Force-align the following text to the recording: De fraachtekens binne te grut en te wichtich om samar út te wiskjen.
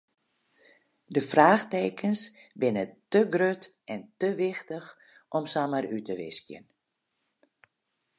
De 1.15 1.21
fraachtekens 1.31 2.21
binne 2.63 2.85
te 3.13 3.21
grut 3.35 3.63
en 3.95 3.99
te 4.21 4.29
wichtich 4.39 4.89
om 5.37 5.43
samar 5.53 5.85
út 5.95 6.05
te 6.07 6.15
wiskjen. 6.21 6.65